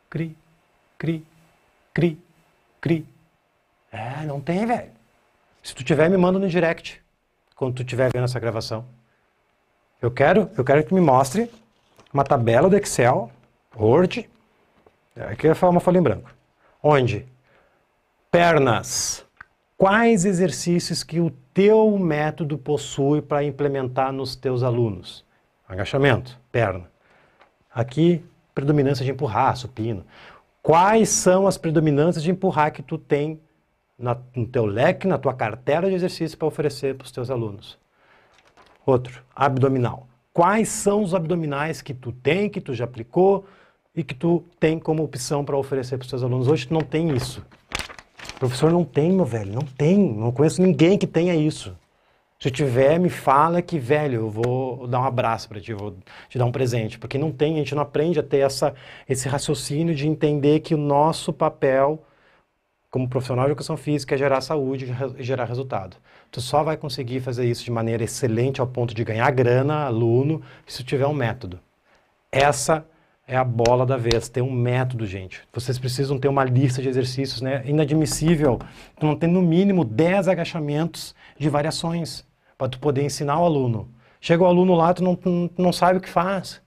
[0.10, 0.36] cri,
[0.98, 1.26] cri,
[1.94, 2.20] cri,
[2.82, 3.06] cri.
[3.92, 4.92] É, não tem, velho.
[5.64, 7.02] Se tu tiver, me manda no direct
[7.56, 8.86] quando tu estiver vendo essa gravação.
[10.02, 11.50] Eu quero, eu quero que tu me mostre
[12.14, 13.32] uma tabela do Excel,
[13.76, 14.30] Word,
[15.16, 16.30] aqui é uma folha em branco,
[16.84, 17.26] onde
[18.30, 19.24] pernas,
[19.82, 25.26] quais exercícios que o teu método possui para implementar nos teus alunos?
[25.68, 26.86] Agachamento, perna.
[27.74, 30.06] Aqui, predominância de empurrar, supino.
[30.62, 33.42] Quais são as predominâncias de empurrar que tu tem
[33.98, 37.76] na, no teu leque, na tua cartela de exercícios para oferecer para os teus alunos.
[38.86, 40.06] Outro, abdominal.
[40.32, 43.48] quais são os abdominais que tu tem, que tu já aplicou
[43.96, 46.48] e que tu tem como opção para oferecer para os seus alunos.
[46.48, 47.44] Hoje tu não tem isso.
[48.42, 50.00] Professor não tem, meu velho, não tem.
[50.00, 51.78] Não conheço ninguém que tenha isso.
[52.40, 55.96] Se tiver, me fala que, velho, eu vou dar um abraço para ti, vou
[56.28, 56.98] te dar um presente.
[56.98, 58.74] Porque não tem, a gente não aprende a ter essa,
[59.08, 62.04] esse raciocínio de entender que o nosso papel
[62.90, 64.88] como profissional de educação física é gerar saúde
[65.20, 65.98] e gerar resultado.
[66.32, 70.42] Tu só vai conseguir fazer isso de maneira excelente ao ponto de ganhar grana, aluno,
[70.66, 71.60] se tiver um método.
[72.32, 72.84] Essa
[73.32, 75.42] é a bola da vez, ter um método, gente.
[75.54, 77.64] Vocês precisam ter uma lista de exercícios, né?
[77.66, 78.60] Inadmissível
[79.00, 82.26] tu não tem no mínimo 10 agachamentos de variações
[82.58, 83.90] para tu poder ensinar o aluno.
[84.20, 86.62] Chega o aluno lá, tu não, tu não sabe o que faz.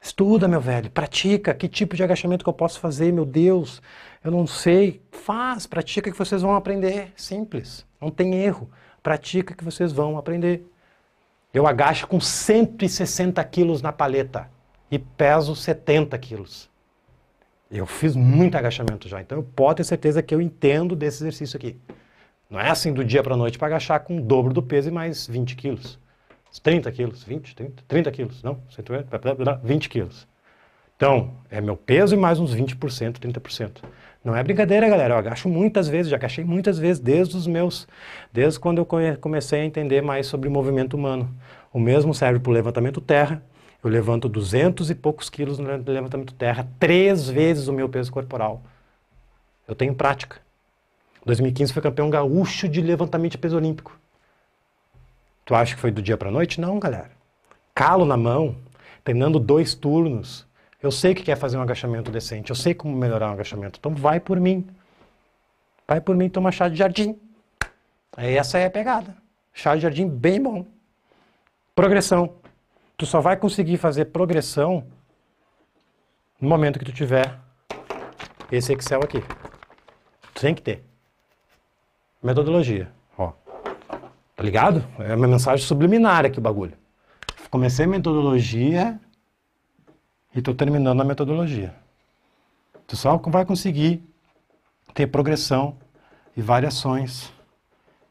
[0.00, 1.54] Estuda, meu velho, pratica.
[1.54, 3.80] Que tipo de agachamento que eu posso fazer, meu Deus?
[4.24, 5.00] Eu não sei.
[5.12, 7.12] Faz, pratica que vocês vão aprender.
[7.14, 8.68] Simples, não tem erro.
[9.04, 10.68] Pratica que vocês vão aprender.
[11.54, 14.50] Eu agacho com 160 quilos na paleta
[14.90, 16.68] e peso 70 quilos.
[17.70, 21.56] Eu fiz muito agachamento já, então eu posso ter certeza que eu entendo desse exercício
[21.56, 21.76] aqui.
[22.48, 24.88] Não é assim do dia para a noite para agachar com o dobro do peso
[24.88, 25.98] e mais 20 quilos.
[26.64, 28.60] 30 quilos, 20, 30, 30 quilos, não,
[29.62, 30.26] 20 quilos.
[30.96, 33.82] Então, é meu peso e mais uns 20%, 30%.
[34.22, 35.14] Não é brincadeira, galera.
[35.14, 37.88] Eu agacho muitas vezes, já agachei muitas vezes, desde os meus,
[38.32, 41.34] desde quando eu comecei a entender mais sobre movimento humano.
[41.72, 43.42] O mesmo serve para o levantamento terra.
[43.82, 48.62] Eu levanto 200 e poucos quilos no levantamento terra, três vezes o meu peso corporal.
[49.66, 50.40] Eu tenho prática.
[51.24, 53.98] 2015 foi campeão gaúcho de levantamento de peso olímpico.
[55.44, 56.60] Tu acha que foi do dia para noite?
[56.60, 57.10] Não, galera.
[57.74, 58.56] Calo na mão,
[59.02, 60.46] treinando dois turnos.
[60.82, 63.78] Eu sei que quer fazer um agachamento decente, eu sei como melhorar um agachamento.
[63.78, 64.66] Então vai por mim.
[65.86, 67.18] Vai por mim tomar chá de jardim.
[68.16, 69.16] Aí essa é a pegada.
[69.52, 70.66] Chá de jardim bem bom.
[71.74, 72.39] Progressão.
[73.00, 74.86] Tu só vai conseguir fazer progressão
[76.38, 77.40] no momento que tu tiver
[78.52, 79.22] esse Excel aqui.
[80.34, 80.84] Tu tem que ter.
[82.22, 82.92] Metodologia.
[83.16, 83.32] Ó.
[84.36, 84.84] Tá ligado?
[84.98, 86.76] É uma mensagem subliminar aqui o bagulho.
[87.50, 89.00] Comecei a metodologia
[90.34, 91.74] e estou terminando a metodologia.
[92.86, 94.06] Tu só vai conseguir
[94.92, 95.74] ter progressão
[96.36, 97.32] e variações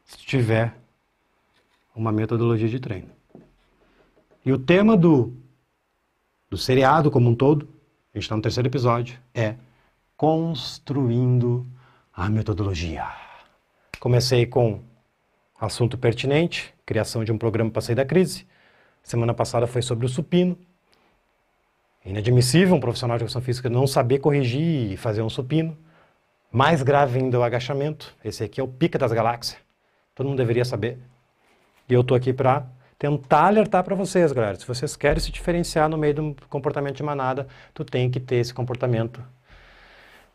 [0.04, 0.74] se tiver
[1.94, 3.19] uma metodologia de treino.
[4.44, 5.34] E o tema do,
[6.48, 7.68] do seriado como um todo,
[8.12, 9.54] a gente está no terceiro episódio, é
[10.16, 11.66] construindo
[12.12, 13.06] a metodologia.
[13.98, 14.80] Comecei com
[15.60, 18.46] assunto pertinente, criação de um programa para sair da crise.
[19.02, 20.58] Semana passada foi sobre o supino.
[22.04, 25.76] Inadmissível um profissional de educação física não saber corrigir e fazer um supino.
[26.50, 28.14] Mais grave ainda o agachamento.
[28.24, 29.60] Esse aqui é o pica das galáxias.
[30.14, 30.98] Todo mundo deveria saber.
[31.88, 32.66] E eu estou aqui para
[33.00, 34.58] tentar alertar para vocês, galera.
[34.58, 38.36] Se vocês querem se diferenciar no meio do comportamento de manada, tu tem que ter
[38.36, 39.24] esse comportamento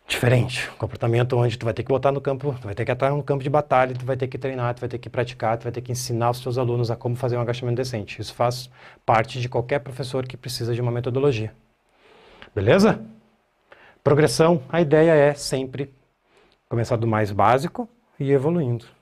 [0.08, 0.67] diferente.
[0.71, 3.21] Comportamento onde tu vai ter que botar no campo, tu vai ter que estar no
[3.21, 5.71] campo de batalha, tu vai ter que treinar, tu vai ter que praticar, tu vai
[5.71, 8.19] ter que ensinar os teus alunos a como fazer um agachamento decente.
[8.19, 8.67] Isso faz
[9.06, 11.54] parte de qualquer professor que precisa de uma metodologia.
[12.56, 12.99] Beleza?
[14.04, 15.93] Progressão, a ideia é sempre
[16.67, 17.88] começar do mais básico
[18.19, 18.94] e evoluindo.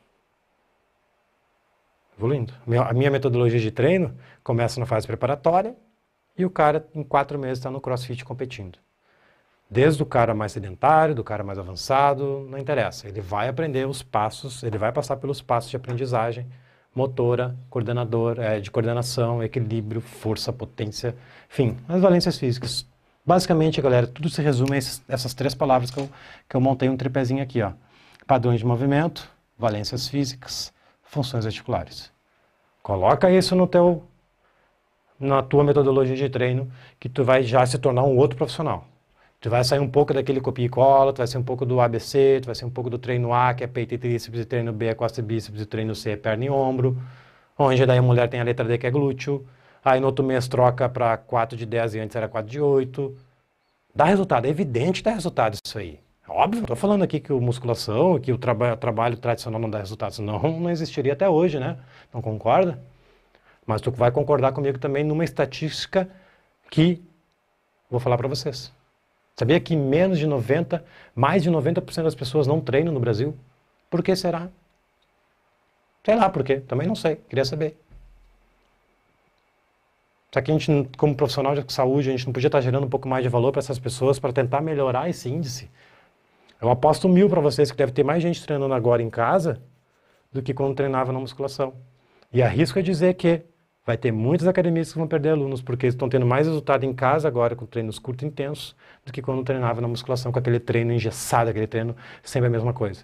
[2.24, 2.54] Evoluindo.
[2.88, 5.76] A minha metodologia de treino começa na fase preparatória
[6.38, 8.80] e o cara em quatro meses está no crossfit competindo.
[9.70, 13.10] Desde o cara mais sedentário, do cara mais avançado, não interessa.
[13.10, 16.48] Ele vai aprender os passos, ele vai passar pelos passos de aprendizagem
[16.96, 21.18] motora, coordenador, é, de coordenação, equilíbrio, força, potência,
[21.52, 22.86] enfim, as valências físicas.
[23.26, 26.10] Basicamente, galera, tudo se resume a esses, essas três palavras que eu,
[26.48, 27.74] que eu montei um tripézinho aqui, ó.
[28.26, 32.13] Padrões de movimento, valências físicas, funções articulares.
[32.84, 34.04] Coloca isso no teu,
[35.18, 36.70] na tua metodologia de treino,
[37.00, 38.86] que tu vai já se tornar um outro profissional.
[39.40, 41.80] Tu vai sair um pouco daquele copia e cola, tu vai sair um pouco do
[41.80, 44.46] ABC, tu vai sair um pouco do treino A, que é peito e tríceps, e
[44.46, 47.02] treino B é costa e bíceps, e treino C é perna e ombro,
[47.58, 49.48] onde daí a mulher tem a letra D que é glúteo,
[49.84, 53.16] aí no outro mês troca para 4 de 10 e antes era 4 de 8.
[53.96, 56.03] Dá resultado, é evidente que dá resultado isso aí.
[56.28, 59.80] Óbvio, não estou falando aqui que o musculação, que o traba trabalho tradicional não dá
[59.80, 61.78] resultado, senão não existiria até hoje, né?
[62.14, 62.82] Não concorda?
[63.66, 66.10] Mas tu vai concordar comigo também numa estatística
[66.70, 67.02] que
[67.90, 68.72] vou falar para vocês.
[69.36, 70.84] Sabia que menos de 90,
[71.16, 73.36] mais de 90% das pessoas não treinam no Brasil?
[73.90, 74.50] Por que será?
[76.06, 77.78] Sei lá por quê, também não sei, queria saber.
[80.32, 82.90] Será que a gente, como profissional de saúde, a gente não podia estar gerando um
[82.90, 85.70] pouco mais de valor para essas pessoas para tentar melhorar esse índice?
[86.64, 89.62] Eu aposto mil para vocês que deve ter mais gente treinando agora em casa
[90.32, 91.74] do que quando treinava na musculação.
[92.32, 93.42] E arrisco a dizer que
[93.86, 97.28] vai ter muitas academias que vão perder alunos, porque estão tendo mais resultado em casa
[97.28, 98.74] agora com treinos curtos e intensos
[99.06, 102.72] do que quando treinava na musculação com aquele treino engessado, aquele treino sempre a mesma
[102.72, 103.04] coisa.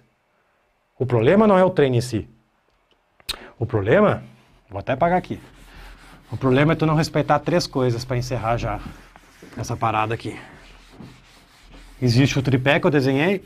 [0.98, 2.26] O problema não é o treino em si.
[3.58, 4.22] O problema,
[4.70, 5.38] vou até pagar aqui.
[6.32, 8.80] O problema é tu não respeitar três coisas para encerrar já
[9.58, 10.34] essa parada aqui.
[12.02, 13.44] Existe o tripé que eu desenhei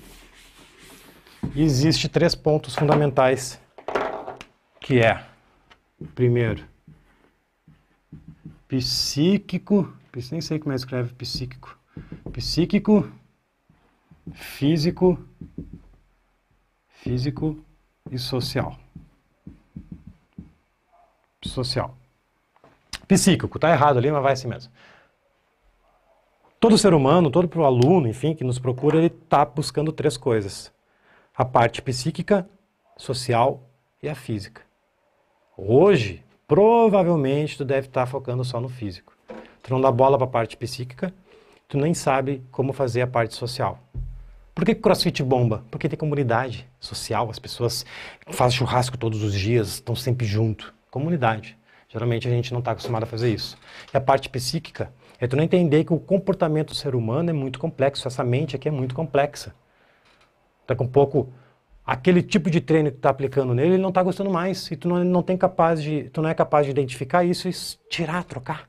[1.56, 3.60] e existe três pontos fundamentais
[4.80, 5.24] que é
[6.14, 6.64] primeiro
[8.68, 9.92] psíquico,
[10.30, 11.76] nem sei como é que escreve psíquico,
[12.32, 13.10] psíquico,
[14.32, 15.18] físico,
[16.88, 17.64] físico
[18.10, 18.78] e social.
[21.42, 21.96] Social.
[23.08, 24.72] Psíquico, tá errado ali, mas vai assim mesmo.
[26.64, 30.72] Todo ser humano, todo aluno, enfim, que nos procura, ele está buscando três coisas:
[31.36, 32.48] a parte psíquica,
[32.96, 33.68] social
[34.02, 34.62] e a física.
[35.58, 39.14] Hoje, provavelmente, tu deve estar tá focando só no físico.
[39.62, 41.12] Tu não dá bola para a parte psíquica,
[41.68, 43.78] tu nem sabe como fazer a parte social.
[44.54, 45.66] Por que CrossFit bomba?
[45.70, 47.84] Porque tem comunidade social, as pessoas
[48.28, 50.72] fazem churrasco todos os dias, estão sempre junto.
[50.90, 51.58] Comunidade.
[51.90, 53.58] Geralmente a gente não está acostumado a fazer isso.
[53.92, 54.90] E a parte psíquica
[55.24, 58.54] é tu não entender que o comportamento do ser humano é muito complexo, essa mente
[58.54, 59.54] aqui é muito complexa.
[60.66, 61.32] Daqui um pouco,
[61.84, 64.70] aquele tipo de treino que tu está aplicando nele, ele não está gostando mais.
[64.70, 67.52] E tu não, não, tem capaz de, tu não é capaz de identificar isso e
[67.88, 68.68] tirar, trocar.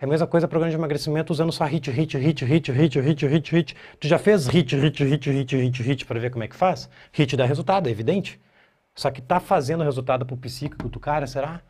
[0.00, 3.26] É a mesma coisa programa de emagrecimento usando só hit, hit, hit, hit, hit, hit,
[3.26, 3.76] hit, hit.
[3.98, 6.88] Tu já fez hit, hit, hit, hit, hit, hit para ver como é que faz?
[7.12, 8.40] Hit dá resultado, é evidente.
[8.94, 11.60] Só que tá fazendo resultado pro psíquico do cara, será?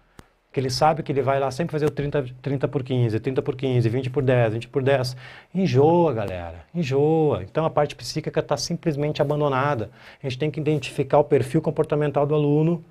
[0.52, 3.42] Que ele sabe que ele vai lá sempre fazer o 30, 30 por 15, 30
[3.42, 5.16] por 15, 20 por 10, 20 por 10.
[5.54, 7.42] Enjoa, galera, enjoa.
[7.44, 9.90] Então a parte psíquica está simplesmente abandonada.
[10.20, 12.84] A gente tem que identificar o perfil comportamental do aluno,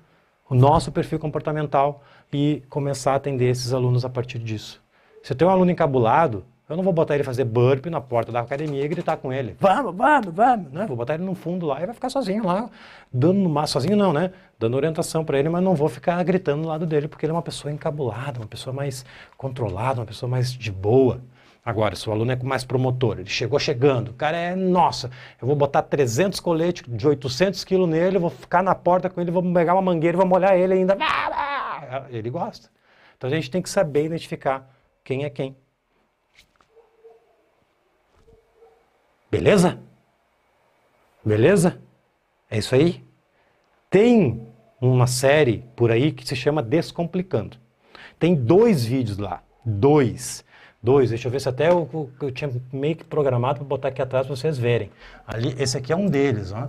[0.48, 2.02] o nosso perfil comportamental
[2.32, 4.82] e começar a atender esses alunos a partir disso.
[5.22, 8.38] Se tenho um aluno encabulado, eu não vou botar ele fazer burpee na porta da
[8.38, 9.56] academia e gritar com ele.
[9.58, 10.72] Vamos, vamos, vamos.
[10.72, 10.86] Né?
[10.86, 12.70] Vou botar ele no fundo lá e vai ficar sozinho lá,
[13.12, 14.30] dando no sozinho não, né?
[14.56, 17.34] Dando orientação para ele, mas não vou ficar gritando no lado dele, porque ele é
[17.34, 19.04] uma pessoa encabulada, uma pessoa mais
[19.36, 21.20] controlada, uma pessoa mais de boa.
[21.64, 25.10] Agora, se o aluno é mais promotor, ele chegou chegando, o cara é, nossa,
[25.42, 29.32] eu vou botar 300 coletes de 800 quilos nele, vou ficar na porta com ele,
[29.32, 30.96] vou pegar uma mangueira e vou molhar ele ainda.
[32.10, 32.70] Ele gosta.
[33.16, 34.70] Então a gente tem que saber identificar
[35.02, 35.56] quem é quem.
[39.30, 39.78] Beleza?
[41.24, 41.80] Beleza?
[42.50, 43.04] É isso aí?
[43.88, 44.48] Tem
[44.80, 47.56] uma série por aí que se chama Descomplicando.
[48.18, 49.42] Tem dois vídeos lá.
[49.64, 50.44] Dois.
[50.82, 51.10] Dois.
[51.10, 54.26] Deixa eu ver se até eu, eu tinha meio que programado para botar aqui atrás
[54.26, 54.90] para vocês verem.
[55.26, 56.68] Ali, esse aqui é um deles, ó.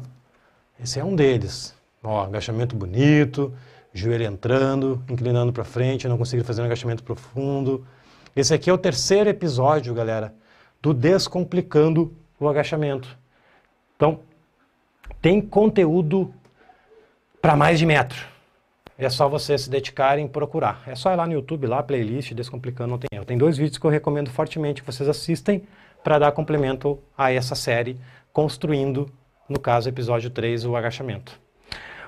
[0.81, 1.75] Esse é um deles.
[2.03, 3.53] Ó, agachamento bonito,
[3.93, 7.85] joelho entrando, inclinando para frente, não consegui fazer um agachamento profundo.
[8.35, 10.33] Esse aqui é o terceiro episódio, galera,
[10.81, 13.17] do Descomplicando o Agachamento.
[13.95, 14.19] Então,
[15.21, 16.33] tem conteúdo
[17.41, 18.25] para mais de metro.
[18.97, 20.83] É só você se dedicar em procurar.
[20.87, 23.25] É só ir lá no YouTube, lá, playlist, Descomplicando, não tem erro.
[23.25, 25.63] Tem dois vídeos que eu recomendo fortemente que vocês assistem
[26.03, 27.99] para dar complemento a essa série,
[28.33, 29.09] construindo,
[29.47, 31.39] no caso, episódio 3, o agachamento.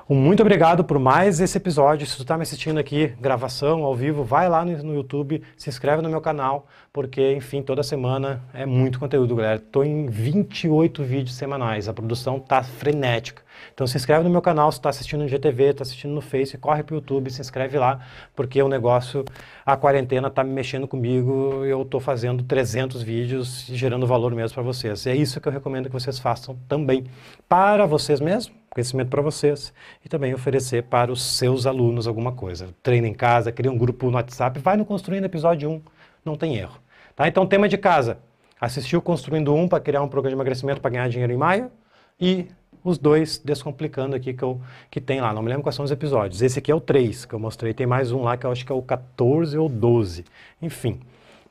[0.09, 2.05] Um muito obrigado por mais esse episódio.
[2.05, 5.69] Se tu está me assistindo aqui, gravação, ao vivo, vai lá no, no, YouTube, se
[5.69, 9.55] inscreve no meu canal, porque, enfim, toda semana é muito conteúdo, galera.
[9.55, 13.43] Estou em 28 vídeos semanais, a produção tá frenética.
[13.73, 16.57] Então se inscreve no meu canal, se está assistindo no GTV, está assistindo no Face,
[16.57, 17.99] corre para o YouTube, se inscreve lá,
[18.35, 19.23] porque o negócio,
[19.65, 24.53] a quarentena está me mexendo comigo, eu estou fazendo 300 vídeos e gerando valor mesmo
[24.55, 25.05] para vocês.
[25.05, 27.05] E é isso que eu recomendo que vocês façam também
[27.47, 29.71] para vocês mesmos, conhecimento para vocês
[30.03, 32.69] e também oferecer para os seus alunos alguma coisa.
[32.81, 35.81] Treina em casa, cria um grupo no WhatsApp, vai no Construindo Episódio 1,
[36.25, 36.79] não tem erro.
[37.15, 37.27] Tá?
[37.27, 38.17] Então, tema de casa,
[38.59, 41.71] assistiu Construindo 1 para criar um programa de emagrecimento para ganhar dinheiro em maio
[42.19, 42.47] e
[42.83, 44.59] os dois descomplicando aqui que, eu,
[44.89, 45.31] que tem lá.
[45.33, 46.41] Não me lembro quais são os episódios.
[46.41, 47.73] Esse aqui é o 3 que eu mostrei.
[47.73, 50.25] Tem mais um lá que eu acho que é o 14 ou 12.
[50.61, 50.99] Enfim,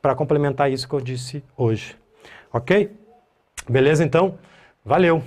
[0.01, 1.97] para complementar isso que eu disse hoje.
[2.53, 2.91] Ok?
[3.69, 4.35] Beleza então?
[4.85, 5.23] Valeu!